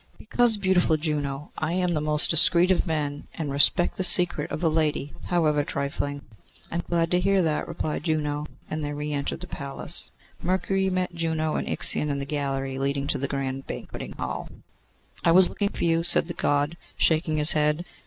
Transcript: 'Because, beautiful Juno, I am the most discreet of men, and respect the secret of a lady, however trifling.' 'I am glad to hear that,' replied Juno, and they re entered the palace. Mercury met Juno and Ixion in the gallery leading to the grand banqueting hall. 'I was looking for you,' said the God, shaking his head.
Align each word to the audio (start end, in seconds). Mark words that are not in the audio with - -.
'Because, 0.17 0.57
beautiful 0.57 0.97
Juno, 0.97 1.51
I 1.59 1.73
am 1.73 1.93
the 1.93 2.01
most 2.01 2.31
discreet 2.31 2.71
of 2.71 2.87
men, 2.87 3.27
and 3.35 3.51
respect 3.51 3.97
the 3.97 4.03
secret 4.03 4.49
of 4.49 4.63
a 4.63 4.67
lady, 4.67 5.13
however 5.25 5.63
trifling.' 5.63 6.23
'I 6.71 6.75
am 6.77 6.83
glad 6.89 7.11
to 7.11 7.19
hear 7.19 7.43
that,' 7.43 7.67
replied 7.67 8.05
Juno, 8.05 8.47
and 8.67 8.83
they 8.83 8.93
re 8.93 9.13
entered 9.13 9.41
the 9.41 9.45
palace. 9.47 10.11
Mercury 10.41 10.89
met 10.89 11.13
Juno 11.13 11.55
and 11.55 11.69
Ixion 11.69 12.09
in 12.09 12.17
the 12.17 12.25
gallery 12.25 12.79
leading 12.79 13.05
to 13.09 13.19
the 13.19 13.27
grand 13.27 13.67
banqueting 13.67 14.13
hall. 14.13 14.49
'I 15.23 15.33
was 15.33 15.49
looking 15.49 15.69
for 15.69 15.83
you,' 15.83 16.01
said 16.01 16.27
the 16.27 16.33
God, 16.33 16.77
shaking 16.97 17.37
his 17.37 17.51
head. 17.51 17.85